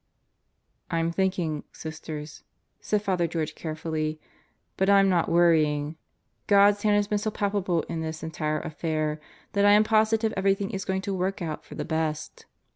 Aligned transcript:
"I'm 0.89 1.11
thinking, 1.11 1.63
Sisters," 1.71 2.41
said 2.79 3.03
Father 3.03 3.27
George 3.27 3.53
carefully, 3.53 4.19
"but 4.75 4.89
I'm 4.89 5.09
not 5.09 5.29
worrying. 5.29 5.95
God's 6.47 6.81
hand 6.81 6.95
has 6.95 7.07
been 7.07 7.19
so 7.19 7.29
palpable 7.29 7.83
in 7.83 8.01
this 8.01 8.23
entire 8.23 8.61
affair 8.61 9.21
that 9.53 9.63
I 9.63 9.73
am 9.73 9.83
positive 9.83 10.33
everything 10.35 10.71
is 10.71 10.85
going 10.85 11.01
to 11.03 11.13
work 11.13 11.39
out 11.39 11.63
for 11.63 11.75
the 11.75 11.85
best. 11.85 12.47